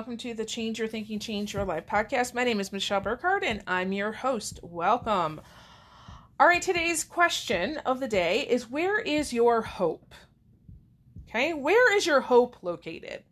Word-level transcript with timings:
welcome 0.00 0.16
to 0.16 0.32
the 0.32 0.46
Change 0.46 0.78
Your 0.78 0.88
Thinking, 0.88 1.18
Change 1.18 1.52
Your 1.52 1.66
Life 1.66 1.84
podcast. 1.84 2.32
My 2.32 2.42
name 2.42 2.58
is 2.58 2.72
Michelle 2.72 3.02
Burkhardt, 3.02 3.44
and 3.44 3.62
I'm 3.66 3.92
your 3.92 4.12
host. 4.12 4.58
Welcome. 4.62 5.42
All 6.38 6.46
right, 6.46 6.62
today's 6.62 7.04
question 7.04 7.76
of 7.84 8.00
the 8.00 8.08
day 8.08 8.46
is 8.48 8.70
Where 8.70 8.98
is 8.98 9.34
your 9.34 9.60
hope? 9.60 10.14
Okay, 11.28 11.52
where 11.52 11.94
is 11.94 12.06
your 12.06 12.22
hope 12.22 12.56
located? 12.62 13.24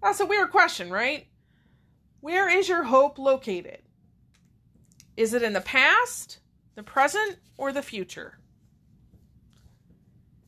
That's 0.00 0.20
a 0.20 0.26
weird 0.26 0.52
question, 0.52 0.90
right? 0.90 1.26
Where 2.20 2.48
is 2.48 2.68
your 2.68 2.84
hope 2.84 3.18
located? 3.18 3.82
Is 5.16 5.34
it 5.34 5.42
in 5.42 5.54
the 5.54 5.60
past, 5.60 6.38
the 6.76 6.84
present, 6.84 7.38
or 7.56 7.72
the 7.72 7.82
future? 7.82 8.38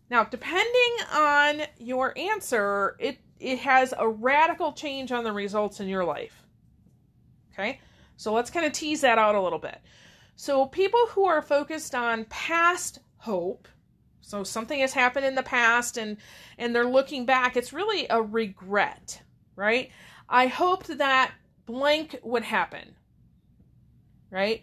Now, 0.08 0.22
depending 0.22 0.96
on 1.12 1.62
your 1.78 2.16
answer, 2.16 2.96
it, 3.00 3.18
it 3.42 3.58
has 3.58 3.92
a 3.98 4.08
radical 4.08 4.72
change 4.72 5.12
on 5.12 5.24
the 5.24 5.32
results 5.32 5.80
in 5.80 5.88
your 5.88 6.04
life. 6.04 6.44
Okay? 7.52 7.80
So 8.16 8.32
let's 8.32 8.50
kind 8.50 8.64
of 8.64 8.72
tease 8.72 9.00
that 9.00 9.18
out 9.18 9.34
a 9.34 9.42
little 9.42 9.58
bit. 9.58 9.80
So, 10.36 10.66
people 10.66 11.06
who 11.10 11.26
are 11.26 11.42
focused 11.42 11.94
on 11.94 12.24
past 12.26 13.00
hope, 13.18 13.68
so 14.22 14.44
something 14.44 14.80
has 14.80 14.92
happened 14.92 15.26
in 15.26 15.34
the 15.34 15.42
past 15.42 15.98
and 15.98 16.16
and 16.56 16.74
they're 16.74 16.88
looking 16.88 17.26
back, 17.26 17.56
it's 17.56 17.72
really 17.72 18.06
a 18.08 18.22
regret, 18.22 19.22
right? 19.56 19.90
I 20.28 20.46
hoped 20.46 20.98
that 20.98 21.32
blank 21.66 22.18
would 22.22 22.44
happen. 22.44 22.94
Right? 24.30 24.62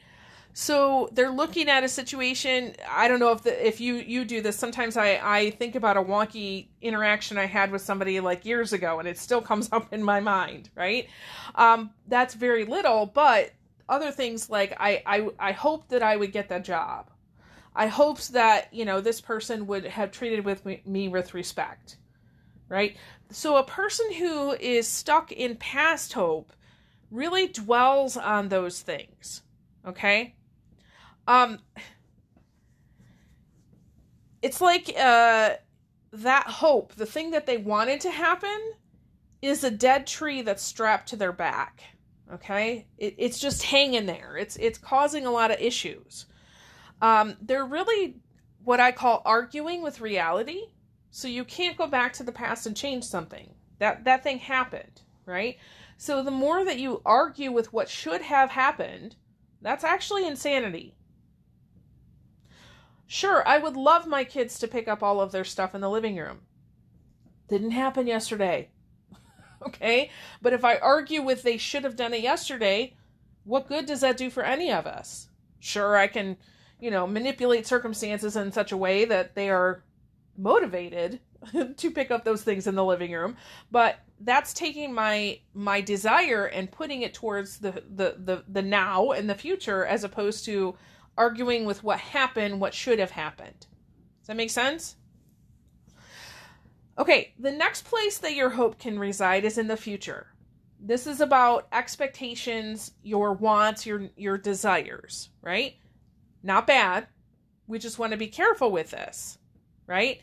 So 0.53 1.09
they're 1.13 1.31
looking 1.31 1.69
at 1.69 1.83
a 1.83 1.87
situation. 1.87 2.75
I 2.89 3.07
don't 3.07 3.19
know 3.19 3.31
if 3.31 3.43
the, 3.43 3.67
if 3.67 3.79
you 3.79 3.95
you 3.95 4.25
do 4.25 4.41
this. 4.41 4.57
Sometimes 4.57 4.97
I 4.97 5.19
I 5.23 5.49
think 5.51 5.75
about 5.75 5.97
a 5.97 6.01
wonky 6.01 6.67
interaction 6.81 7.37
I 7.37 7.45
had 7.45 7.71
with 7.71 7.81
somebody 7.81 8.19
like 8.19 8.45
years 8.45 8.73
ago, 8.73 8.99
and 8.99 9.07
it 9.07 9.17
still 9.17 9.41
comes 9.41 9.69
up 9.71 9.93
in 9.93 10.03
my 10.03 10.19
mind. 10.19 10.69
Right? 10.75 11.07
Um, 11.55 11.91
that's 12.07 12.33
very 12.33 12.65
little, 12.65 13.05
but 13.05 13.51
other 13.87 14.11
things 14.11 14.49
like 14.49 14.75
I 14.79 15.01
I 15.05 15.29
I 15.39 15.51
hoped 15.51 15.89
that 15.89 16.03
I 16.03 16.17
would 16.17 16.31
get 16.31 16.49
that 16.49 16.63
job. 16.63 17.09
I 17.75 17.87
hoped 17.87 18.33
that 18.33 18.73
you 18.73 18.85
know 18.85 19.01
this 19.01 19.21
person 19.21 19.67
would 19.67 19.85
have 19.85 20.11
treated 20.11 20.43
with 20.43 20.65
me, 20.65 20.81
me 20.85 21.07
with 21.07 21.33
respect. 21.33 21.97
Right? 22.67 22.97
So 23.31 23.57
a 23.57 23.63
person 23.63 24.13
who 24.13 24.51
is 24.51 24.87
stuck 24.87 25.31
in 25.31 25.55
past 25.55 26.13
hope 26.13 26.53
really 27.11 27.47
dwells 27.47 28.17
on 28.17 28.49
those 28.49 28.81
things. 28.81 29.43
Okay? 29.85 30.35
Um, 31.29 31.59
it's 34.41 34.59
like 34.59 34.91
uh, 34.97 35.51
that 36.11 36.47
hope, 36.47 36.95
the 36.95 37.05
thing 37.05 37.29
that 37.31 37.45
they 37.45 37.57
wanted 37.57 38.01
to 38.01 38.09
happen, 38.09 38.59
is 39.39 39.63
a 39.63 39.69
dead 39.69 40.07
tree 40.07 40.41
that's 40.41 40.63
strapped 40.63 41.07
to 41.09 41.15
their 41.15 41.31
back. 41.31 41.83
Okay, 42.33 42.87
it, 42.97 43.13
it's 43.19 43.39
just 43.39 43.61
hanging 43.61 44.07
there. 44.07 44.37
It's 44.37 44.55
it's 44.55 44.79
causing 44.79 45.27
a 45.27 45.31
lot 45.31 45.51
of 45.51 45.61
issues. 45.61 46.25
Um, 46.99 47.37
they're 47.39 47.65
really 47.65 48.15
what 48.63 48.79
I 48.79 48.91
call 48.91 49.21
arguing 49.23 49.83
with 49.83 50.01
reality. 50.01 50.63
So 51.11 51.27
you 51.27 51.45
can't 51.45 51.77
go 51.77 51.85
back 51.85 52.13
to 52.13 52.23
the 52.23 52.31
past 52.31 52.65
and 52.65 52.75
change 52.75 53.03
something. 53.03 53.53
That 53.77 54.03
that 54.05 54.23
thing 54.23 54.39
happened, 54.39 55.03
right? 55.27 55.57
So 55.95 56.23
the 56.23 56.31
more 56.31 56.65
that 56.65 56.79
you 56.79 57.03
argue 57.05 57.51
with 57.51 57.71
what 57.71 57.87
should 57.87 58.23
have 58.23 58.49
happened, 58.49 59.15
that's 59.61 59.83
actually 59.83 60.27
insanity. 60.27 60.95
Sure, 63.11 63.41
I 63.47 63.57
would 63.57 63.75
love 63.75 64.05
my 64.05 64.23
kids 64.23 64.59
to 64.59 64.67
pick 64.67 64.87
up 64.87 65.01
all 65.01 65.19
of 65.19 65.31
their 65.31 65.43
stuff 65.43 65.73
in 65.73 65.81
the 65.81 65.89
living 65.89 66.15
room. 66.15 66.41
Didn't 67.47 67.71
happen 67.71 68.05
yesterday. 68.05 68.69
okay? 69.65 70.11
But 70.43 70.53
if 70.53 70.63
I 70.63 70.77
argue 70.77 71.23
with 71.23 71.41
they 71.41 71.57
should 71.57 71.83
have 71.85 71.95
done 71.95 72.13
it 72.13 72.21
yesterday, 72.21 72.95
what 73.45 73.67
good 73.67 73.87
does 73.87 74.01
that 74.01 74.15
do 74.15 74.29
for 74.29 74.43
any 74.43 74.71
of 74.71 74.85
us? 74.85 75.27
Sure, 75.59 75.97
I 75.97 76.05
can, 76.05 76.37
you 76.79 76.91
know, 76.91 77.07
manipulate 77.07 77.65
circumstances 77.65 78.35
in 78.35 78.51
such 78.51 78.71
a 78.71 78.77
way 78.77 79.05
that 79.05 79.33
they 79.33 79.49
are 79.49 79.83
motivated 80.37 81.19
to 81.77 81.89
pick 81.89 82.11
up 82.11 82.23
those 82.23 82.43
things 82.43 82.67
in 82.67 82.75
the 82.75 82.85
living 82.85 83.11
room, 83.11 83.37
but 83.71 84.01
that's 84.19 84.53
taking 84.53 84.93
my 84.93 85.39
my 85.55 85.81
desire 85.81 86.45
and 86.45 86.71
putting 86.71 87.01
it 87.01 87.15
towards 87.15 87.57
the 87.57 87.71
the 87.95 88.17
the, 88.19 88.43
the 88.47 88.61
now 88.61 89.11
and 89.11 89.27
the 89.27 89.33
future 89.33 89.83
as 89.83 90.03
opposed 90.03 90.45
to 90.45 90.75
arguing 91.19 91.65
with 91.65 91.83
what 91.83 91.99
happened, 91.99 92.61
what 92.61 92.73
should 92.73 92.97
have 92.97 93.11
happened. 93.11 93.67
Does 94.21 94.27
that 94.27 94.37
make 94.37 94.49
sense? 94.49 94.95
Okay, 96.97 97.33
the 97.37 97.51
next 97.51 97.83
place 97.83 98.17
that 98.19 98.33
your 98.33 98.49
hope 98.49 98.79
can 98.79 98.97
reside 98.97 99.43
is 99.43 99.57
in 99.57 99.67
the 99.67 99.77
future. 99.77 100.27
This 100.79 101.05
is 101.05 101.19
about 101.19 101.67
expectations, 101.73 102.93
your 103.03 103.33
wants, 103.33 103.85
your 103.85 104.09
your 104.15 104.37
desires, 104.37 105.29
right? 105.41 105.75
Not 106.41 106.65
bad. 106.65 107.07
We 107.67 107.79
just 107.79 107.99
want 107.99 108.13
to 108.13 108.17
be 108.17 108.27
careful 108.27 108.71
with 108.71 108.91
this, 108.91 109.37
right? 109.87 110.21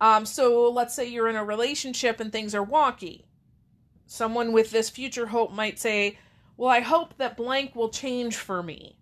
Um, 0.00 0.26
so 0.26 0.68
let's 0.70 0.94
say 0.94 1.06
you're 1.06 1.28
in 1.28 1.36
a 1.36 1.44
relationship 1.44 2.18
and 2.18 2.32
things 2.32 2.54
are 2.54 2.66
wonky. 2.66 3.22
Someone 4.06 4.52
with 4.52 4.72
this 4.72 4.90
future 4.90 5.26
hope 5.26 5.52
might 5.52 5.78
say, 5.78 6.18
Well, 6.56 6.70
I 6.70 6.80
hope 6.80 7.16
that 7.18 7.36
blank 7.36 7.76
will 7.76 7.88
change 7.88 8.36
for 8.36 8.60
me. 8.62 8.96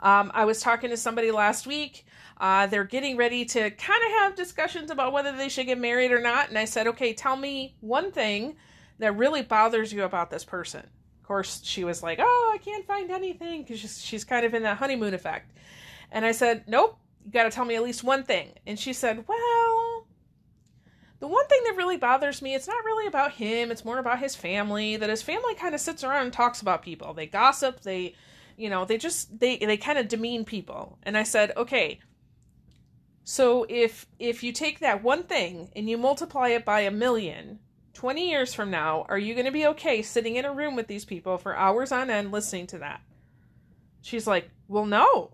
Um, 0.00 0.30
I 0.34 0.44
was 0.44 0.60
talking 0.60 0.90
to 0.90 0.96
somebody 0.96 1.30
last 1.30 1.66
week. 1.66 2.06
Uh, 2.38 2.66
they're 2.66 2.84
getting 2.84 3.16
ready 3.16 3.44
to 3.44 3.70
kind 3.70 4.02
of 4.06 4.12
have 4.20 4.34
discussions 4.36 4.90
about 4.90 5.12
whether 5.12 5.36
they 5.36 5.48
should 5.48 5.66
get 5.66 5.78
married 5.78 6.12
or 6.12 6.20
not. 6.20 6.48
And 6.48 6.58
I 6.58 6.66
said, 6.66 6.86
okay, 6.86 7.12
tell 7.12 7.36
me 7.36 7.74
one 7.80 8.12
thing 8.12 8.56
that 8.98 9.16
really 9.16 9.42
bothers 9.42 9.92
you 9.92 10.04
about 10.04 10.30
this 10.30 10.44
person. 10.44 10.88
Of 11.20 11.26
course, 11.26 11.60
she 11.64 11.84
was 11.84 12.02
like, 12.02 12.18
oh, 12.22 12.50
I 12.54 12.58
can't 12.58 12.86
find 12.86 13.10
anything 13.10 13.62
because 13.62 13.80
she's, 13.80 14.02
she's 14.02 14.24
kind 14.24 14.46
of 14.46 14.54
in 14.54 14.62
that 14.62 14.78
honeymoon 14.78 15.14
effect. 15.14 15.52
And 16.10 16.24
I 16.24 16.32
said, 16.32 16.64
nope, 16.66 16.98
you 17.24 17.32
got 17.32 17.44
to 17.44 17.50
tell 17.50 17.64
me 17.64 17.74
at 17.74 17.82
least 17.82 18.04
one 18.04 18.22
thing. 18.22 18.52
And 18.66 18.78
she 18.78 18.92
said, 18.92 19.24
well, 19.26 20.06
the 21.20 21.26
one 21.26 21.46
thing 21.48 21.60
that 21.64 21.76
really 21.76 21.96
bothers 21.96 22.40
me, 22.40 22.54
it's 22.54 22.68
not 22.68 22.84
really 22.84 23.06
about 23.06 23.32
him, 23.32 23.70
it's 23.70 23.84
more 23.84 23.98
about 23.98 24.20
his 24.20 24.36
family, 24.36 24.96
that 24.96 25.10
his 25.10 25.22
family 25.22 25.54
kind 25.54 25.74
of 25.74 25.80
sits 25.80 26.04
around 26.04 26.22
and 26.22 26.32
talks 26.32 26.62
about 26.62 26.82
people. 26.82 27.12
They 27.12 27.26
gossip, 27.26 27.80
they 27.80 28.14
you 28.58 28.68
know 28.68 28.84
they 28.84 28.98
just 28.98 29.38
they 29.38 29.56
they 29.56 29.76
kind 29.76 29.98
of 29.98 30.08
demean 30.08 30.44
people. 30.44 30.98
And 31.04 31.16
i 31.16 31.22
said 31.22 31.52
okay 31.56 32.00
so 33.24 33.64
if 33.68 34.06
if 34.18 34.42
you 34.42 34.52
take 34.52 34.80
that 34.80 35.02
one 35.02 35.22
thing 35.22 35.70
and 35.76 35.88
you 35.88 35.96
multiply 35.96 36.48
it 36.48 36.64
by 36.64 36.80
a 36.80 36.90
million 36.90 37.60
20 37.94 38.28
years 38.28 38.54
from 38.54 38.70
now 38.70 39.06
are 39.08 39.18
you 39.18 39.34
going 39.34 39.46
to 39.46 39.52
be 39.52 39.66
okay 39.66 40.02
sitting 40.02 40.36
in 40.36 40.44
a 40.44 40.52
room 40.52 40.76
with 40.76 40.86
these 40.86 41.04
people 41.04 41.38
for 41.38 41.56
hours 41.56 41.92
on 41.92 42.10
end 42.10 42.32
listening 42.32 42.66
to 42.66 42.78
that? 42.78 43.00
She's 44.02 44.26
like 44.26 44.50
well 44.66 44.86
no. 44.86 45.30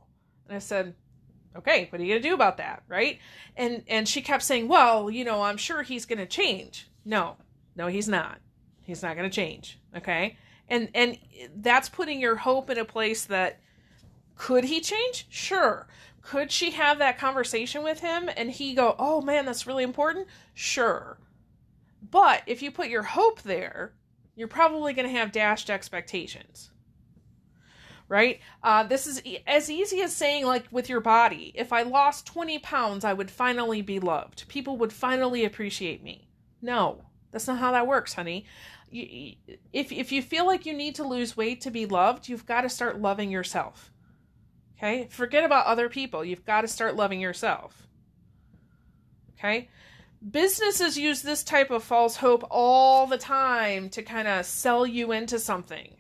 And 0.47 0.57
i 0.57 0.59
said 0.59 0.95
okay 1.57 1.87
what 1.91 2.01
are 2.01 2.05
you 2.05 2.13
going 2.13 2.23
to 2.23 2.29
do 2.29 2.35
about 2.35 2.59
that 2.59 2.83
right? 2.89 3.19
And 3.57 3.85
and 3.89 4.09
she 4.09 4.21
kept 4.21 4.43
saying 4.43 4.69
well 4.69 5.11
you 5.11 5.25
know 5.25 5.43
i'm 5.43 5.57
sure 5.57 5.83
he's 5.83 6.05
going 6.05 6.19
to 6.19 6.27
change. 6.27 6.89
No 7.05 7.37
no 7.75 7.87
he's 7.87 8.09
not. 8.09 8.39
He's 8.83 9.03
not 9.03 9.17
going 9.17 9.31
to 9.31 9.35
change 9.35 9.79
okay 9.97 10.37
and 10.69 10.89
and 10.95 11.19
that's 11.57 11.89
putting 11.89 12.21
your 12.21 12.37
hope 12.37 12.71
in 12.71 12.79
a 12.79 12.85
place 12.85 13.25
that 13.27 13.61
could 14.37 14.65
he 14.65 14.81
change? 14.81 15.27
Sure. 15.29 15.87
Could 16.23 16.51
she 16.51 16.71
have 16.71 16.99
that 16.99 17.19
conversation 17.19 17.83
with 17.83 18.01
him 18.01 18.31
and 18.37 18.51
he 18.51 18.75
go 18.75 18.97
oh 18.99 19.21
man 19.21 19.45
that's 19.45 19.67
really 19.67 19.85
important? 19.85 20.27
Sure. 20.55 21.19
But 22.11 22.43
if 22.47 22.63
you 22.63 22.71
put 22.71 22.89
your 22.89 23.03
hope 23.03 23.43
there 23.43 23.95
you're 24.37 24.49
probably 24.49 24.93
going 24.93 25.07
to 25.07 25.15
have 25.15 25.31
dashed 25.31 25.71
expectations. 25.71 26.71
Right? 28.09 28.41
Uh, 28.63 28.83
this 28.83 29.07
is 29.07 29.25
e- 29.25 29.39
as 29.47 29.71
easy 29.71 30.03
as 30.03 30.15
saying 30.15 30.45
like 30.45 30.67
with 30.71 30.89
your 30.89 31.01
body 31.01 31.53
if 31.55 31.73
i 31.73 31.83
lost 31.83 32.27
20 32.27 32.59
pounds 32.59 33.05
i 33.05 33.13
would 33.13 33.31
finally 33.31 33.83
be 33.83 33.99
loved. 34.01 34.49
People 34.49 34.77
would 34.79 34.93
finally 34.93 35.45
appreciate 35.45 36.03
me. 36.03 36.29
No. 36.61 37.05
That's 37.31 37.49
not 37.49 37.59
how 37.59 37.73
that 37.73 37.87
works 37.87 38.15
honey 38.15 38.47
you, 38.91 39.35
if 39.73 39.93
if 39.93 40.13
you 40.13 40.23
feel 40.23 40.47
like 40.47 40.67
you 40.67 40.75
need 40.75 40.95
to 40.97 41.07
lose 41.07 41.37
weight 41.37 41.61
to 41.63 41.71
be 41.71 41.87
loved, 41.87 42.29
you've 42.29 42.47
got 42.47 42.63
to 42.63 42.69
start 42.69 43.01
loving 43.01 43.31
yourself. 43.31 43.93
Okay? 44.79 45.09
Forget 45.11 45.45
about 45.45 45.67
other 45.67 45.89
people. 45.89 46.25
You've 46.25 46.45
got 46.45 46.63
to 46.63 46.69
start 46.69 46.97
loving 46.97 47.21
yourself. 47.21 47.87
Okay? 49.39 49.69
Businesses 50.31 50.97
use 50.97 51.23
this 51.23 51.45
type 51.45 51.71
of 51.71 51.85
false 51.85 52.17
hope 52.17 52.45
all 52.51 53.07
the 53.07 53.19
time 53.19 53.91
to 53.91 54.03
kind 54.03 54.27
of 54.27 54.47
sell 54.47 54.87
you 54.87 55.13
into 55.13 55.39
something, 55.39 55.97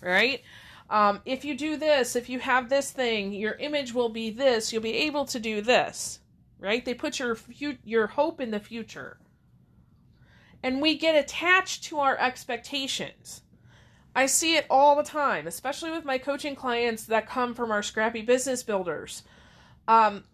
right? 0.00 0.42
Um, 0.88 1.20
if 1.26 1.44
you 1.44 1.56
do 1.56 1.76
this, 1.76 2.16
if 2.16 2.28
you 2.28 2.38
have 2.38 2.68
this 2.68 2.90
thing, 2.90 3.32
your 3.32 3.54
image 3.54 3.92
will 3.92 4.08
be 4.08 4.30
this. 4.30 4.72
You'll 4.72 4.82
be 4.82 4.94
able 4.94 5.26
to 5.26 5.38
do 5.38 5.60
this, 5.60 6.20
right? 6.58 6.84
They 6.84 6.94
put 6.94 7.18
your 7.18 7.36
your 7.84 8.06
hope 8.06 8.40
in 8.40 8.50
the 8.50 8.60
future 8.60 9.18
and 10.62 10.80
we 10.80 10.96
get 10.96 11.14
attached 11.14 11.84
to 11.84 11.98
our 11.98 12.18
expectations. 12.18 13.42
I 14.14 14.26
see 14.26 14.56
it 14.56 14.66
all 14.70 14.96
the 14.96 15.02
time, 15.02 15.46
especially 15.46 15.90
with 15.90 16.04
my 16.04 16.18
coaching 16.18 16.56
clients 16.56 17.04
that 17.04 17.28
come 17.28 17.54
from 17.54 17.70
our 17.70 17.82
scrappy 17.82 18.22
business 18.22 18.62
builders. 18.62 19.22
Um, 19.86 20.24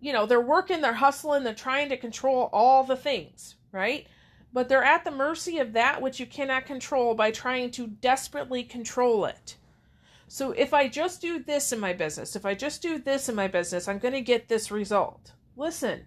you 0.00 0.12
know, 0.12 0.26
they're 0.26 0.40
working, 0.40 0.80
they're 0.80 0.92
hustling, 0.92 1.42
they're 1.42 1.54
trying 1.54 1.88
to 1.88 1.96
control 1.96 2.48
all 2.52 2.84
the 2.84 2.96
things, 2.96 3.56
right? 3.72 4.06
but 4.52 4.68
they're 4.68 4.84
at 4.84 5.04
the 5.04 5.10
mercy 5.10 5.58
of 5.58 5.72
that 5.74 6.00
which 6.00 6.18
you 6.18 6.26
cannot 6.26 6.66
control 6.66 7.14
by 7.14 7.30
trying 7.30 7.70
to 7.72 7.86
desperately 7.86 8.64
control 8.64 9.24
it. 9.24 9.56
So 10.26 10.52
if 10.52 10.74
I 10.74 10.88
just 10.88 11.20
do 11.20 11.38
this 11.42 11.72
in 11.72 11.80
my 11.80 11.92
business, 11.92 12.36
if 12.36 12.44
I 12.44 12.54
just 12.54 12.82
do 12.82 12.98
this 12.98 13.28
in 13.28 13.34
my 13.34 13.48
business, 13.48 13.88
I'm 13.88 13.98
going 13.98 14.14
to 14.14 14.20
get 14.20 14.48
this 14.48 14.70
result. 14.70 15.32
Listen, 15.56 16.06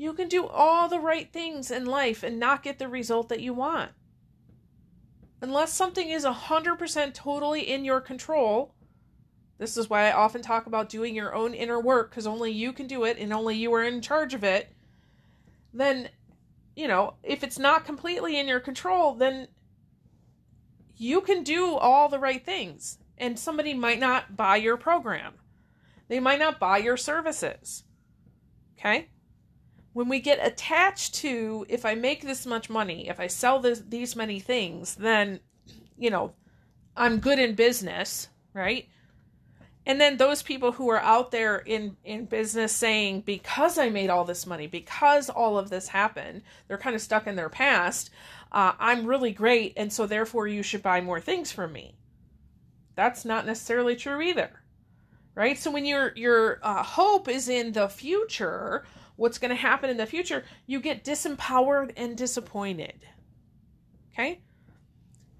you 0.00 0.14
can 0.14 0.28
do 0.28 0.46
all 0.46 0.88
the 0.88 0.98
right 0.98 1.30
things 1.30 1.70
in 1.70 1.84
life 1.84 2.22
and 2.22 2.40
not 2.40 2.62
get 2.62 2.78
the 2.78 2.88
result 2.88 3.28
that 3.28 3.42
you 3.42 3.52
want. 3.52 3.90
Unless 5.42 5.74
something 5.74 6.08
is 6.08 6.24
100% 6.24 7.12
totally 7.12 7.70
in 7.70 7.84
your 7.84 8.00
control, 8.00 8.74
this 9.58 9.76
is 9.76 9.90
why 9.90 10.08
I 10.08 10.12
often 10.12 10.40
talk 10.40 10.64
about 10.64 10.88
doing 10.88 11.14
your 11.14 11.34
own 11.34 11.52
inner 11.52 11.78
work 11.78 12.08
because 12.08 12.26
only 12.26 12.50
you 12.50 12.72
can 12.72 12.86
do 12.86 13.04
it 13.04 13.18
and 13.18 13.30
only 13.30 13.58
you 13.58 13.74
are 13.74 13.84
in 13.84 14.00
charge 14.00 14.32
of 14.32 14.42
it. 14.42 14.72
Then, 15.74 16.08
you 16.74 16.88
know, 16.88 17.16
if 17.22 17.44
it's 17.44 17.58
not 17.58 17.84
completely 17.84 18.40
in 18.40 18.48
your 18.48 18.60
control, 18.60 19.12
then 19.12 19.48
you 20.96 21.20
can 21.20 21.42
do 21.42 21.74
all 21.74 22.08
the 22.08 22.18
right 22.18 22.42
things 22.42 22.96
and 23.18 23.38
somebody 23.38 23.74
might 23.74 24.00
not 24.00 24.34
buy 24.34 24.56
your 24.56 24.78
program. 24.78 25.34
They 26.08 26.20
might 26.20 26.38
not 26.38 26.58
buy 26.58 26.78
your 26.78 26.96
services. 26.96 27.84
Okay? 28.78 29.10
When 30.00 30.08
we 30.08 30.20
get 30.20 30.44
attached 30.44 31.14
to 31.16 31.66
if 31.68 31.84
I 31.84 31.94
make 31.94 32.22
this 32.22 32.46
much 32.46 32.70
money, 32.70 33.08
if 33.08 33.20
I 33.20 33.26
sell 33.26 33.60
this 33.60 33.82
these 33.86 34.16
many 34.16 34.40
things, 34.40 34.94
then 34.94 35.40
you 35.98 36.08
know, 36.08 36.32
I'm 36.96 37.20
good 37.20 37.38
in 37.38 37.54
business, 37.54 38.28
right? 38.54 38.88
And 39.84 40.00
then 40.00 40.16
those 40.16 40.42
people 40.42 40.72
who 40.72 40.88
are 40.88 41.00
out 41.00 41.30
there 41.30 41.58
in 41.58 41.98
in 42.02 42.24
business 42.24 42.72
saying 42.72 43.22
because 43.26 43.76
I 43.76 43.90
made 43.90 44.08
all 44.08 44.24
this 44.24 44.46
money, 44.46 44.66
because 44.66 45.28
all 45.28 45.58
of 45.58 45.68
this 45.68 45.88
happened, 45.88 46.42
they're 46.66 46.78
kind 46.78 46.96
of 46.96 47.02
stuck 47.02 47.26
in 47.26 47.36
their 47.36 47.50
past 47.50 48.10
uh, 48.52 48.72
I'm 48.78 49.06
really 49.06 49.32
great, 49.32 49.74
and 49.76 49.92
so 49.92 50.06
therefore 50.06 50.48
you 50.48 50.62
should 50.62 50.82
buy 50.82 51.00
more 51.00 51.20
things 51.20 51.52
from 51.52 51.72
me. 51.72 51.94
That's 52.96 53.24
not 53.24 53.46
necessarily 53.46 53.94
true 53.94 54.20
either, 54.20 54.50
right? 55.34 55.56
So 55.58 55.70
when 55.70 55.84
your 55.84 56.12
your 56.16 56.58
uh, 56.62 56.82
hope 56.82 57.28
is 57.28 57.48
in 57.48 57.72
the 57.72 57.88
future, 57.88 58.84
what's 59.20 59.38
going 59.38 59.50
to 59.50 59.54
happen 59.54 59.90
in 59.90 59.96
the 59.96 60.06
future, 60.06 60.44
you 60.66 60.80
get 60.80 61.04
disempowered 61.04 61.92
and 61.96 62.16
disappointed. 62.16 63.06
Okay, 64.12 64.40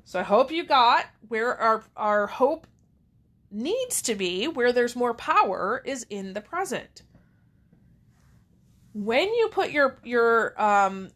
so 0.05 0.21
I 0.21 0.23
hope 0.23 0.53
you 0.53 0.65
got 0.65 1.07
where 1.29 1.57
our 1.57 1.85
our 1.97 2.27
hope 2.27 2.67
needs 3.51 4.03
to 4.03 4.15
be, 4.15 4.47
where 4.47 4.73
there's 4.73 4.95
more 4.95 5.15
power, 5.15 5.83
is 5.85 6.07
in 6.09 6.35
the 6.35 6.41
present 6.41 7.03
when 8.93 9.33
you 9.35 9.49
put 9.49 9.71
your 9.71 9.99
your 10.05 10.61
um 10.61 11.11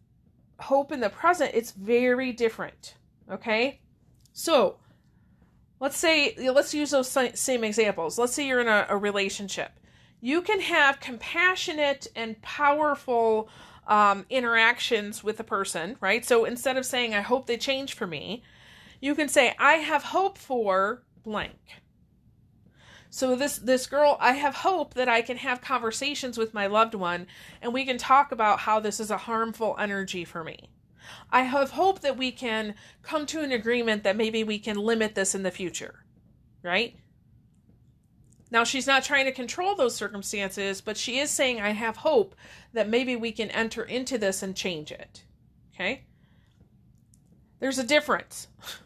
hope 0.61 0.93
in 0.93 1.01
the 1.01 1.11
present, 1.11 1.51
it's 1.55 1.73
very 1.73 2.33
different. 2.33 2.95
Okay? 3.31 3.81
So, 4.33 4.79
let's 5.81 5.97
say, 5.97 6.35
let's 6.39 6.75
use 6.75 6.91
those 6.91 7.09
same 7.09 7.65
examples. 7.65 8.19
Let's 8.19 8.33
say 8.33 8.47
you're 8.47 8.61
in 8.61 8.69
a, 8.69 8.87
a 8.89 8.97
relationship. 8.97 9.73
You 10.21 10.43
can 10.43 10.61
have 10.61 11.01
compassionate 11.01 12.07
and 12.17 12.41
powerful 12.43 13.49
um, 13.87 14.25
interactions 14.31 15.23
with 15.23 15.39
a 15.41 15.45
person, 15.45 15.97
right? 16.01 16.25
So 16.25 16.45
instead 16.45 16.77
of 16.77 16.87
saying, 16.87 17.15
I 17.15 17.21
hope 17.21 17.47
they 17.47 17.57
change 17.57 17.95
for 17.95 18.07
me, 18.07 18.43
you 19.01 19.15
can 19.15 19.29
say, 19.29 19.55
I 19.59 19.75
have 19.75 20.03
hope 20.03 20.39
for 20.39 21.03
blank. 21.23 21.83
So 23.11 23.37
this 23.37 23.59
this 23.59 23.87
girl, 23.87 24.17
I 24.19 24.33
have 24.33 24.57
hope 24.57 24.95
that 24.95 25.09
I 25.09 25.23
can 25.23 25.37
have 25.37 25.61
conversations 25.61 26.37
with 26.37 26.53
my 26.53 26.67
loved 26.67 26.97
one 26.97 27.29
and 27.63 27.73
we 27.73 27.85
can 27.85 27.97
talk 27.97 28.33
about 28.33 28.59
how 28.59 28.81
this 28.81 28.99
is 28.99 29.09
a 29.09 29.17
harmful 29.17 29.77
energy 29.79 30.25
for 30.25 30.43
me. 30.43 30.71
I 31.31 31.43
have 31.43 31.71
hope 31.71 32.01
that 32.01 32.17
we 32.17 32.33
can 32.33 32.75
come 33.03 33.25
to 33.27 33.41
an 33.41 33.53
agreement 33.53 34.03
that 34.03 34.17
maybe 34.17 34.43
we 34.43 34.59
can 34.59 34.77
limit 34.77 35.15
this 35.15 35.33
in 35.33 35.45
the 35.45 35.53
future. 35.53 36.05
Right? 36.65 36.97
Now, 38.55 38.63
she's 38.63 38.87
not 38.87 39.03
trying 39.03 39.25
to 39.25 39.33
control 39.33 39.75
those 39.75 39.97
circumstances, 39.97 40.81
but 40.81 40.97
she 40.97 41.19
is 41.19 41.29
saying, 41.29 41.61
I 41.61 41.71
have 41.71 41.97
hope 41.97 42.37
that 42.73 42.89
maybe 42.89 43.17
we 43.17 43.33
can 43.33 43.51
enter 43.51 43.83
into 43.83 44.17
this 44.17 44.45
and 44.45 44.55
change 44.55 44.93
it. 44.93 45.25
Okay? 45.75 46.05
There's 47.59 47.79
a 47.79 47.85
difference. 47.85 48.47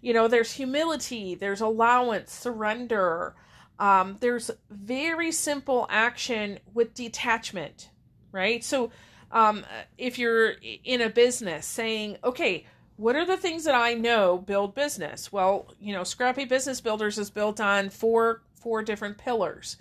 You 0.00 0.14
know, 0.14 0.28
there's 0.28 0.52
humility, 0.52 1.34
there's 1.34 1.60
allowance, 1.60 2.32
surrender, 2.32 3.34
um, 3.80 4.16
there's 4.20 4.48
very 4.70 5.32
simple 5.32 5.88
action 5.90 6.60
with 6.72 6.94
detachment, 6.94 7.90
right? 8.30 8.62
So, 8.62 8.92
um, 9.32 9.66
if 9.98 10.20
you're 10.20 10.54
in 10.84 11.00
a 11.00 11.10
business 11.10 11.66
saying, 11.66 12.18
okay, 12.22 12.64
what 12.94 13.16
are 13.16 13.26
the 13.26 13.36
things 13.36 13.64
that 13.64 13.74
I 13.74 13.94
know 13.94 14.38
build 14.38 14.76
business? 14.76 15.32
Well, 15.32 15.74
you 15.80 15.92
know, 15.92 16.04
Scrappy 16.04 16.44
Business 16.44 16.80
Builders 16.80 17.18
is 17.18 17.30
built 17.30 17.60
on 17.60 17.90
four 17.90 18.42
four 18.60 18.82
different 18.82 19.18
pillars. 19.18 19.76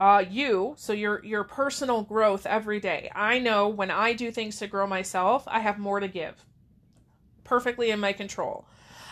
Uh, 0.00 0.24
you, 0.30 0.74
so 0.76 0.92
your 0.92 1.24
your 1.24 1.42
personal 1.42 2.02
growth 2.02 2.46
every 2.46 2.78
day. 2.78 3.10
I 3.14 3.38
know 3.40 3.68
when 3.68 3.90
I 3.90 4.12
do 4.12 4.30
things 4.30 4.56
to 4.58 4.68
grow 4.68 4.86
myself, 4.86 5.44
I 5.48 5.60
have 5.60 5.78
more 5.78 5.98
to 5.98 6.08
give. 6.08 6.44
Perfectly 7.42 7.90
in 7.90 7.98
my 7.98 8.12
control. 8.12 8.66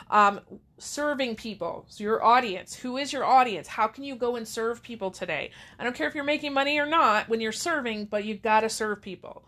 Um, 0.09 0.41
serving 0.79 1.35
people, 1.35 1.85
so 1.89 2.05
your 2.05 2.25
audience. 2.25 2.77
Who 2.77 2.97
is 2.97 3.13
your 3.13 3.25
audience? 3.25 3.67
How 3.67 3.89
can 3.89 4.05
you 4.05 4.15
go 4.15 4.37
and 4.37 4.47
serve 4.47 4.81
people 4.83 5.11
today? 5.11 5.51
I 5.79 5.85
don't 5.85 5.97
care 5.97 6.07
if 6.07 6.15
you're 6.15 6.23
making 6.23 6.53
money 6.53 6.79
or 6.79 6.87
not 6.87 7.29
when 7.29 7.41
you're 7.41 7.51
serving, 7.51 8.05
but 8.05 8.25
you've 8.25 8.43
got 8.43 8.61
to 8.61 8.69
serve 8.69 9.03
people. 9.03 9.45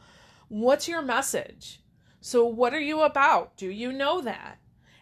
What's 0.48 0.88
your 0.88 1.02
message? 1.02 1.80
So, 2.20 2.44
what 2.44 2.74
are 2.74 2.80
you 2.80 3.02
about? 3.02 3.56
Do 3.56 3.68
you 3.68 3.92
know 3.92 4.20
that? 4.22 4.58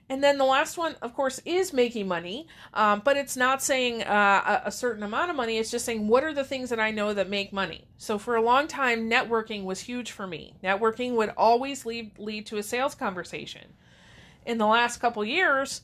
And 0.09 0.23
then 0.23 0.39
the 0.39 0.45
last 0.45 0.79
one, 0.79 0.95
of 1.03 1.15
course, 1.15 1.41
is 1.45 1.73
making 1.73 2.07
money, 2.07 2.47
um, 2.75 3.03
but 3.05 3.17
it's 3.17 3.37
not 3.37 3.61
saying 3.61 4.05
uh, 4.05 4.61
a, 4.65 4.69
a, 4.69 4.71
certain 4.71 5.03
amount 5.03 5.31
of 5.31 5.37
money. 5.37 5.59
It's 5.59 5.71
just 5.71 5.85
saying 5.85 6.07
what 6.07 6.23
are 6.23 6.33
the 6.33 6.45
things 6.45 6.71
that 6.71 6.79
I 6.79 6.93
know 6.93 7.13
that 7.13 7.29
make 7.29 7.53
money. 7.53 7.89
So 7.99 8.17
for 8.17 8.37
a 8.37 8.43
long 8.43 8.69
time, 8.69 9.11
networking 9.11 9.65
was 9.65 9.81
huge 9.81 10.13
for 10.13 10.27
me. 10.27 10.55
Networking 10.63 11.17
would 11.17 11.31
always 11.31 11.85
lead 11.85 12.17
lead 12.19 12.47
to 12.47 12.57
a 12.57 12.63
sales 12.63 12.95
conversation. 12.95 13.73
In 14.45 14.59
the 14.59 14.67
last 14.67 14.99
couple 14.99 15.25
years, 15.25 15.83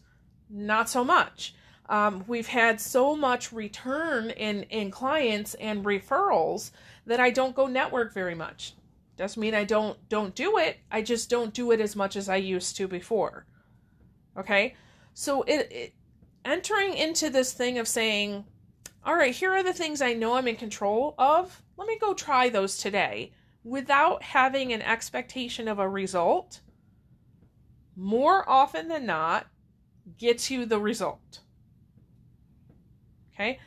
not 0.48 0.88
so 0.88 1.02
much. 1.02 1.54
Um, 1.88 2.24
we've 2.28 2.46
had 2.46 2.80
so 2.80 3.16
much 3.16 3.52
return 3.52 4.30
in 4.30 4.62
in 4.64 4.92
clients 4.92 5.54
and 5.54 5.84
referrals 5.84 6.70
that 7.06 7.18
I 7.18 7.30
don't 7.30 7.56
go 7.56 7.66
network 7.66 8.14
very 8.14 8.36
much. 8.36 8.74
Doesn't 9.16 9.40
mean 9.40 9.54
I 9.54 9.64
don't 9.64 9.98
don't 10.08 10.36
do 10.36 10.58
it. 10.58 10.78
I 10.92 11.02
just 11.02 11.28
don't 11.28 11.52
do 11.52 11.72
it 11.72 11.80
as 11.80 11.96
much 11.96 12.14
as 12.14 12.28
I 12.28 12.36
used 12.36 12.76
to 12.76 12.86
before. 12.86 13.46
Okay, 14.36 14.74
so 15.14 15.42
it, 15.42 15.70
it 15.70 15.94
entering 16.44 16.94
into 16.94 17.30
this 17.30 17.52
thing 17.52 17.78
of 17.78 17.86
saying, 17.86 18.44
all 19.04 19.14
right, 19.14 19.34
here 19.34 19.52
are 19.52 19.62
the 19.62 19.72
things 19.72 20.00
I 20.00 20.14
know 20.14 20.34
I'm 20.34 20.48
in 20.48 20.56
control 20.56 21.14
of. 21.18 21.62
Let 21.76 21.88
me 21.88 21.98
go 21.98 22.14
try 22.14 22.48
those 22.48 22.78
today 22.78 23.32
without 23.64 24.22
having 24.22 24.72
an 24.72 24.82
expectation 24.82 25.68
of 25.68 25.78
a 25.78 25.88
result. 25.88 26.60
More 27.96 28.48
often 28.48 28.88
than 28.88 29.06
not, 29.06 29.46
gets 30.18 30.50
you 30.50 30.66
the 30.66 30.80
result. 30.80 31.40
Okay? 33.34 33.58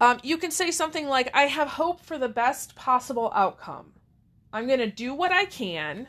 Um, 0.00 0.18
you 0.22 0.38
can 0.38 0.50
say 0.50 0.70
something 0.70 1.06
like, 1.06 1.30
I 1.34 1.42
have 1.42 1.68
hope 1.68 2.00
for 2.00 2.18
the 2.18 2.28
best 2.28 2.74
possible 2.74 3.32
outcome. 3.34 3.92
I'm 4.52 4.66
going 4.66 4.78
to 4.78 4.90
do 4.90 5.12
what 5.14 5.32
I 5.32 5.44
can. 5.44 6.08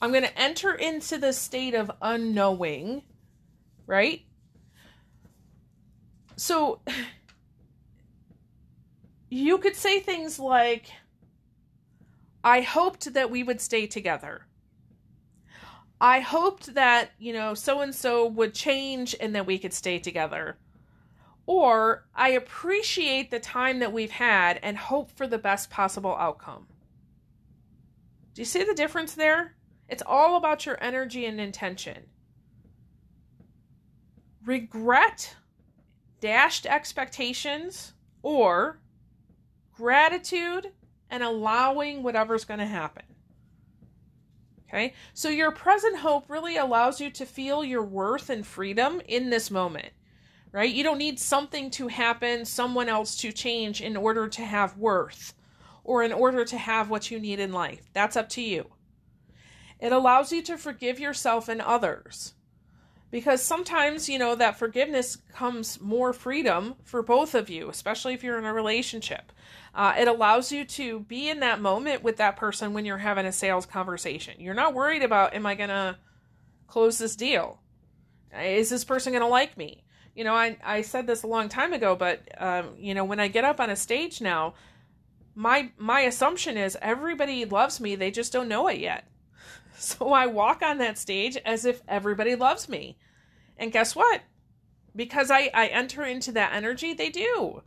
I'm 0.00 0.10
going 0.10 0.24
to 0.24 0.38
enter 0.38 0.74
into 0.74 1.18
the 1.18 1.32
state 1.32 1.74
of 1.74 1.90
unknowing, 2.00 3.02
right? 3.86 4.22
So 6.36 6.80
you 9.30 9.58
could 9.58 9.76
say 9.76 10.00
things 10.00 10.38
like, 10.38 10.90
I 12.42 12.62
hoped 12.62 13.12
that 13.12 13.30
we 13.30 13.42
would 13.42 13.60
stay 13.60 13.86
together. 13.86 14.46
I 16.00 16.20
hoped 16.20 16.74
that, 16.74 17.10
you 17.18 17.34
know, 17.34 17.52
so 17.52 17.82
and 17.82 17.94
so 17.94 18.26
would 18.26 18.54
change 18.54 19.14
and 19.20 19.34
that 19.34 19.44
we 19.44 19.58
could 19.58 19.74
stay 19.74 19.98
together. 19.98 20.56
Or 21.44 22.06
I 22.14 22.30
appreciate 22.30 23.30
the 23.30 23.40
time 23.40 23.80
that 23.80 23.92
we've 23.92 24.10
had 24.10 24.58
and 24.62 24.78
hope 24.78 25.10
for 25.10 25.26
the 25.26 25.36
best 25.36 25.68
possible 25.68 26.16
outcome. 26.18 26.68
Do 28.32 28.40
you 28.40 28.46
see 28.46 28.64
the 28.64 28.72
difference 28.72 29.12
there? 29.12 29.56
It's 29.90 30.02
all 30.06 30.36
about 30.36 30.64
your 30.64 30.78
energy 30.80 31.26
and 31.26 31.40
intention. 31.40 32.04
Regret, 34.46 35.34
dashed 36.20 36.64
expectations, 36.64 37.92
or 38.22 38.78
gratitude 39.72 40.70
and 41.10 41.22
allowing 41.24 42.02
whatever's 42.04 42.44
going 42.44 42.60
to 42.60 42.66
happen. 42.66 43.02
Okay? 44.68 44.94
So 45.12 45.28
your 45.28 45.50
present 45.50 45.96
hope 45.96 46.30
really 46.30 46.56
allows 46.56 47.00
you 47.00 47.10
to 47.10 47.26
feel 47.26 47.64
your 47.64 47.82
worth 47.82 48.30
and 48.30 48.46
freedom 48.46 49.02
in 49.08 49.30
this 49.30 49.50
moment. 49.50 49.92
Right? 50.52 50.72
You 50.72 50.84
don't 50.84 50.98
need 50.98 51.18
something 51.18 51.70
to 51.72 51.88
happen, 51.88 52.44
someone 52.44 52.88
else 52.88 53.16
to 53.18 53.32
change 53.32 53.80
in 53.80 53.96
order 53.96 54.28
to 54.28 54.42
have 54.42 54.76
worth 54.76 55.34
or 55.82 56.04
in 56.04 56.12
order 56.12 56.44
to 56.44 56.58
have 56.58 56.90
what 56.90 57.10
you 57.10 57.18
need 57.18 57.40
in 57.40 57.52
life. 57.52 57.88
That's 57.92 58.16
up 58.16 58.28
to 58.30 58.42
you. 58.42 58.70
It 59.80 59.92
allows 59.92 60.32
you 60.32 60.42
to 60.42 60.58
forgive 60.58 61.00
yourself 61.00 61.48
and 61.48 61.60
others. 61.60 62.34
Because 63.10 63.42
sometimes, 63.42 64.08
you 64.08 64.18
know, 64.18 64.36
that 64.36 64.58
forgiveness 64.58 65.18
comes 65.34 65.80
more 65.80 66.12
freedom 66.12 66.76
for 66.84 67.02
both 67.02 67.34
of 67.34 67.50
you, 67.50 67.68
especially 67.68 68.14
if 68.14 68.22
you're 68.22 68.38
in 68.38 68.44
a 68.44 68.52
relationship. 68.52 69.32
Uh, 69.74 69.94
it 69.98 70.06
allows 70.06 70.52
you 70.52 70.64
to 70.64 71.00
be 71.00 71.28
in 71.28 71.40
that 71.40 71.60
moment 71.60 72.04
with 72.04 72.18
that 72.18 72.36
person 72.36 72.72
when 72.72 72.84
you're 72.84 72.98
having 72.98 73.26
a 73.26 73.32
sales 73.32 73.66
conversation. 73.66 74.34
You're 74.38 74.54
not 74.54 74.74
worried 74.74 75.02
about, 75.02 75.34
am 75.34 75.44
I 75.44 75.56
going 75.56 75.70
to 75.70 75.96
close 76.68 76.98
this 76.98 77.16
deal? 77.16 77.60
Is 78.38 78.70
this 78.70 78.84
person 78.84 79.12
going 79.12 79.22
to 79.22 79.28
like 79.28 79.56
me? 79.56 79.82
You 80.14 80.22
know, 80.22 80.34
I, 80.34 80.56
I 80.62 80.82
said 80.82 81.08
this 81.08 81.24
a 81.24 81.28
long 81.28 81.48
time 81.48 81.72
ago, 81.72 81.96
but, 81.96 82.20
um, 82.40 82.74
you 82.78 82.94
know, 82.94 83.04
when 83.04 83.18
I 83.18 83.26
get 83.26 83.44
up 83.44 83.58
on 83.58 83.70
a 83.70 83.76
stage 83.76 84.20
now, 84.20 84.54
my 85.34 85.70
my 85.78 86.00
assumption 86.00 86.56
is 86.56 86.76
everybody 86.82 87.44
loves 87.44 87.80
me 87.80 87.94
they 87.94 88.10
just 88.10 88.32
don't 88.32 88.48
know 88.48 88.66
it 88.68 88.78
yet 88.78 89.06
so 89.76 90.12
i 90.12 90.26
walk 90.26 90.62
on 90.62 90.78
that 90.78 90.98
stage 90.98 91.36
as 91.44 91.64
if 91.64 91.82
everybody 91.88 92.34
loves 92.34 92.68
me. 92.68 92.96
And 93.56 93.72
guess 93.72 93.94
what? 93.94 94.22
Because 94.94 95.30
i 95.30 95.50
i 95.54 95.66
enter 95.66 96.04
into 96.04 96.32
that 96.32 96.52
energy 96.54 96.94
they 96.94 97.10
do. 97.10 97.62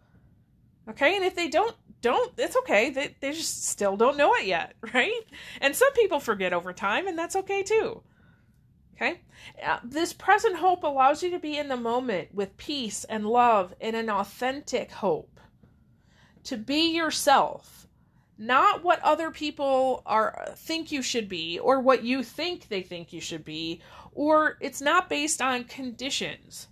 Okay? 0.89 1.15
And 1.15 1.25
if 1.25 1.35
they 1.35 1.47
don't 1.47 1.75
don't 2.01 2.33
it's 2.37 2.57
okay. 2.57 2.89
They, 2.89 3.15
they 3.21 3.31
just 3.31 3.65
still 3.65 3.95
don't 3.95 4.17
know 4.17 4.33
it 4.35 4.45
yet 4.45 4.75
right? 4.93 5.21
And 5.61 5.75
some 5.75 5.93
people 5.93 6.19
forget 6.19 6.53
over 6.53 6.73
time 6.73 7.07
and 7.07 7.17
that's 7.17 7.35
okay 7.35 7.63
too. 7.63 8.03
Okay? 8.95 9.21
Uh, 9.65 9.79
this 9.83 10.13
present 10.13 10.57
hope 10.57 10.83
allows 10.83 11.23
you 11.23 11.31
to 11.31 11.39
be 11.39 11.57
in 11.57 11.67
the 11.67 11.77
moment 11.77 12.33
with 12.33 12.57
peace 12.57 13.03
and 13.05 13.25
love 13.25 13.73
and 13.81 13.95
an 13.95 14.09
authentic 14.09 14.91
hope. 14.91 15.39
To 16.45 16.57
be 16.57 16.95
yourself, 16.95 17.87
not 18.37 18.83
what 18.83 18.99
other 19.01 19.31
people 19.31 20.01
are 20.05 20.53
think 20.55 20.91
you 20.91 21.01
should 21.01 21.29
be 21.29 21.59
or 21.59 21.79
what 21.79 22.03
you 22.03 22.23
think 22.23 22.67
they 22.67 22.81
think 22.81 23.13
you 23.13 23.21
should 23.21 23.45
be, 23.45 23.81
or 24.11 24.57
it's 24.59 24.81
not 24.81 25.09
based 25.09 25.41
on 25.41 25.63
conditions. 25.65 26.67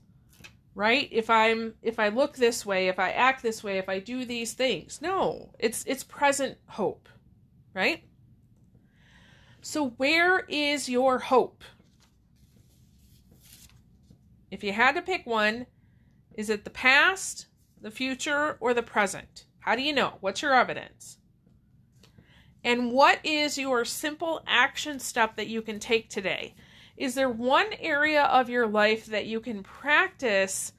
Right? 0.73 1.09
If 1.11 1.29
I'm 1.29 1.73
if 1.81 1.99
I 1.99 2.07
look 2.07 2.35
this 2.35 2.65
way, 2.65 2.87
if 2.87 2.97
I 2.97 3.11
act 3.11 3.43
this 3.43 3.63
way, 3.63 3.77
if 3.77 3.89
I 3.89 3.99
do 3.99 4.25
these 4.25 4.53
things. 4.53 5.01
No, 5.01 5.53
it's 5.59 5.83
it's 5.85 6.03
present 6.03 6.57
hope. 6.67 7.09
Right? 7.73 8.03
So 9.61 9.89
where 9.97 10.39
is 10.47 10.89
your 10.89 11.19
hope? 11.19 11.63
If 14.49 14.63
you 14.63 14.73
had 14.73 14.95
to 14.95 15.01
pick 15.01 15.25
one, 15.25 15.67
is 16.33 16.49
it 16.49 16.63
the 16.63 16.69
past, 16.69 17.47
the 17.79 17.91
future, 17.91 18.57
or 18.59 18.73
the 18.73 18.83
present? 18.83 19.45
How 19.59 19.75
do 19.75 19.81
you 19.81 19.93
know? 19.93 20.17
What's 20.19 20.41
your 20.41 20.53
evidence? 20.53 21.17
And 22.63 22.91
what 22.91 23.19
is 23.23 23.57
your 23.57 23.85
simple 23.85 24.41
action 24.45 24.99
step 24.99 25.35
that 25.35 25.47
you 25.47 25.61
can 25.61 25.79
take 25.79 26.09
today? 26.09 26.53
Is 26.95 27.15
there 27.15 27.29
one 27.29 27.67
area 27.79 28.23
of 28.23 28.49
your 28.49 28.67
life 28.67 29.07
that 29.07 29.25
you 29.25 29.39
can 29.39 29.63
practice, 29.63 30.73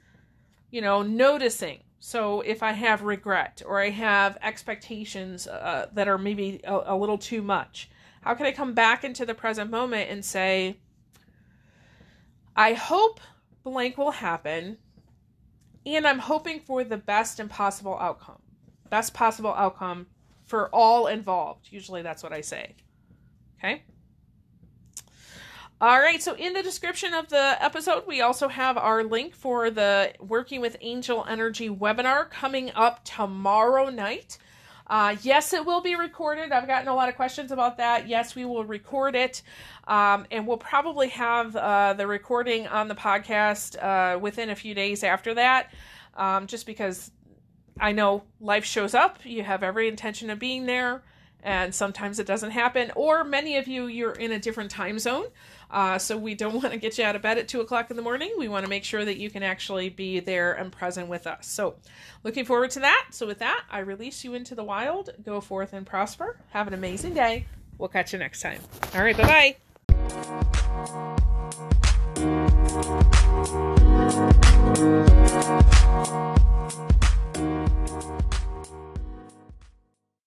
you 0.71 0.81
know, 0.81 1.03
noticing? 1.03 1.81
So 1.99 2.41
if 2.41 2.63
I 2.63 2.73
have 2.73 3.03
regret 3.03 3.63
or 3.65 3.81
I 3.81 3.91
have 3.91 4.39
expectations 4.43 5.47
uh, 5.47 5.89
that 5.93 6.09
are 6.09 6.19
maybe 6.19 6.61
a, 6.65 6.83
a 6.87 6.97
little 6.97 7.19
too 7.19 7.43
much, 7.43 7.91
how 8.23 8.35
can 8.35 8.47
I 8.47 8.53
come 8.53 8.75
back 8.75 9.03
into 9.03 9.27
the 9.27 9.35
present 9.35 9.71
moment 9.71 10.11
and 10.11 10.25
say, 10.25 10.77
I 12.55 12.75
hope 12.75 13.21
blank 13.65 13.99
will 13.99 14.11
happen, 14.11 14.79
and 15.87 16.07
I'm 16.07 16.19
hoping 16.19 16.61
for 16.61 16.85
the 16.85 16.97
best 16.97 17.41
and 17.41 17.51
possible 17.51 17.97
outcome 17.99 18.39
best 18.91 19.15
possible 19.15 19.55
outcome 19.55 20.07
for 20.45 20.69
all 20.75 21.07
involved. 21.07 21.69
Usually 21.71 22.03
that's 22.03 22.23
what 22.23 22.33
I 22.33 22.41
say. 22.41 22.75
Okay? 23.59 23.83
All 25.81 25.99
right, 25.99 26.23
so 26.23 26.35
in 26.37 26.53
the 26.53 26.63
description 26.63 27.13
of 27.13 27.29
the 27.29 27.57
episode, 27.61 28.07
we 28.07 28.21
also 28.21 28.47
have 28.47 28.79
our 28.79 29.03
link 29.03 29.35
for 29.35 29.69
the 29.69 30.13
Working 30.21 30.61
with 30.61 30.77
Angel 30.81 31.25
Energy 31.29 31.69
webinar 31.69 32.31
coming 32.31 32.71
up 32.77 33.05
tomorrow 33.05 33.91
night. 33.91 34.39
Uh, 34.87 35.17
yes, 35.23 35.53
it 35.53 35.67
will 35.67 35.81
be 35.81 35.97
recorded. 35.97 36.53
I've 36.53 36.69
gotten 36.69 36.87
a 36.87 36.95
lot 36.95 37.09
of 37.09 37.17
questions 37.17 37.51
about 37.51 37.79
that. 37.79 38.07
Yes, 38.07 38.37
we 38.37 38.45
will 38.45 38.65
record 38.65 39.17
it. 39.17 39.43
Um, 39.89 40.27
and 40.31 40.47
we'll 40.47 40.57
probably 40.57 41.09
have 41.09 41.57
uh, 41.57 41.95
the 41.95 42.07
recording 42.07 42.69
on 42.69 42.87
the 42.87 42.95
podcast 42.95 43.83
uh, 43.83 44.19
within 44.21 44.51
a 44.51 44.55
few 44.55 44.75
days 44.75 45.03
after 45.03 45.35
that, 45.35 45.73
um, 46.15 46.47
just 46.47 46.65
because 46.65 47.11
I 47.81 47.93
know 47.93 48.23
life 48.41 48.65
shows 48.65 48.95
up, 48.95 49.19
you 49.25 49.43
have 49.43 49.63
every 49.63 49.89
intention 49.89 50.31
of 50.31 50.39
being 50.39 50.67
there, 50.67 51.03
and 51.43 51.75
sometimes 51.75 52.19
it 52.19 52.27
doesn't 52.27 52.53
happen. 52.53 52.93
Or 52.95 53.25
many 53.25 53.57
of 53.57 53.67
you, 53.67 53.87
you're 53.87 54.13
in 54.13 54.33
a 54.33 54.39
different 54.39 54.71
time 54.71 54.99
zone, 54.99 55.27
uh, 55.71 55.99
so 55.99 56.17
we 56.17 56.35
don't 56.35 56.55
want 56.63 56.73
to 56.73 56.79
get 56.79 56.99
you 56.99 57.05
out 57.05 57.17
of 57.17 57.23
bed 57.23 57.39
at 57.39 57.49
2 57.49 57.61
o'clock 57.61 57.91
in 57.91 57.97
the 57.97 58.03
morning. 58.03 58.33
We 58.39 58.49
want 58.49 58.65
to 58.65 58.71
make 58.71 58.85
sure 58.85 59.05
that 59.05 59.19
you 59.19 59.31
can 59.31 59.43
actually 59.43 59.89
be 59.89 60.21
there 60.21 60.53
and 60.53 60.71
present 60.71 61.09
with 61.09 61.27
us. 61.27 61.47
So, 61.47 61.75
looking 62.23 62.45
forward 62.45 62.71
to 62.73 62.81
that. 62.81 63.09
So, 63.11 63.27
with 63.27 63.41
that, 63.41 63.65
I 63.71 63.81
release 63.81 64.25
you 64.25 64.35
into 64.35 64.55
the 64.55 64.65
wild. 64.65 65.11
Go 65.25 65.41
forth 65.41 65.73
and 65.73 65.87
prosper. 65.87 66.37
Have 66.51 66.69
an 66.69 66.75
amazing 66.75 67.15
day. 67.15 67.47
We'll 67.79 67.89
catch 67.89 68.13
you 68.13 68.19
next 68.19 68.41
time. 68.41 68.61
All 68.95 69.03
right, 69.03 69.17
bye 69.17 69.25
bye. 69.25 69.57